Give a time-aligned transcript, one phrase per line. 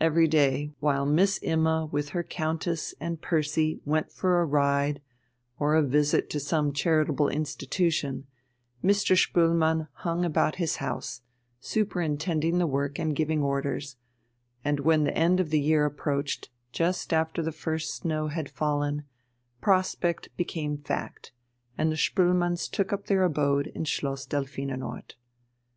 [0.00, 5.00] Every day, while Miss Imma with her Countess and Percy went for a ride
[5.60, 8.26] or a visit to some charitable institution,
[8.82, 9.16] Mr.
[9.16, 11.20] Spoelmann hung about his house,
[11.60, 13.94] superintending the work and giving orders,
[14.64, 19.04] and when the end of the year approached, just after the first snow had fallen,
[19.60, 21.30] prospect became fact,
[21.78, 25.14] and the Spoelmanns took up their abode in Schloss Delphinenort.